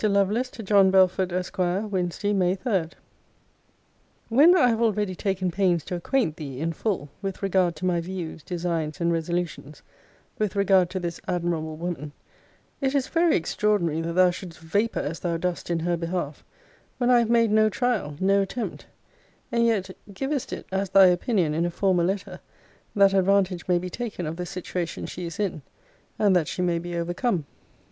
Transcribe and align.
LOVELACE, 0.03 0.49
TO 0.49 0.63
JOHN 0.63 0.89
BELFORD, 0.89 1.31
ESQ. 1.31 1.59
WEDNESDAY, 1.91 2.33
MAY 2.33 2.55
3. 2.55 2.83
When 4.29 4.57
I 4.57 4.69
have 4.69 4.81
already 4.81 5.13
taken 5.13 5.51
pains 5.51 5.83
to 5.83 5.95
acquaint 5.95 6.37
thee 6.37 6.59
in 6.59 6.73
full 6.73 7.09
with 7.21 7.43
regard 7.43 7.75
to 7.75 7.85
my 7.85 8.01
views, 8.01 8.41
designs, 8.41 8.99
and 8.99 9.13
resolutions, 9.13 9.83
with 10.39 10.55
regard 10.55 10.89
to 10.89 10.99
this 10.99 11.21
admirable 11.27 11.77
woman, 11.77 12.13
it 12.81 12.95
is 12.95 13.09
very 13.09 13.35
extraordinary 13.35 14.01
that 14.01 14.13
thou 14.13 14.31
shouldst 14.31 14.57
vapour 14.57 15.03
as 15.03 15.19
thou 15.19 15.37
dost 15.37 15.69
in 15.69 15.81
her 15.81 15.95
behalf, 15.97 16.43
when 16.97 17.11
I 17.11 17.19
have 17.19 17.29
made 17.29 17.51
no 17.51 17.69
trial, 17.69 18.15
no 18.19 18.41
attempt: 18.41 18.87
and 19.51 19.67
yet, 19.67 19.91
givest 20.11 20.51
it 20.51 20.65
as 20.71 20.89
thy 20.89 21.05
opinion 21.05 21.53
in 21.53 21.63
a 21.63 21.69
former 21.69 22.03
letter, 22.03 22.39
that 22.95 23.13
advantage 23.13 23.67
may 23.67 23.77
be 23.77 23.91
taken 23.91 24.25
of 24.25 24.37
the 24.37 24.47
situation 24.47 25.05
she 25.05 25.27
is 25.27 25.39
in; 25.39 25.61
and 26.17 26.35
that 26.35 26.47
she 26.47 26.63
may 26.63 26.79
be 26.79 26.95
overcome. 26.97 27.45